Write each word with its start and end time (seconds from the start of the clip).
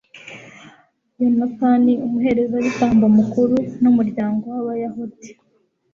yonatani, 1.21 1.93
umuherezabitambo 2.05 3.05
mukuru 3.17 3.55
n'umuryango 3.81 4.43
w'abayahudi 4.53 5.27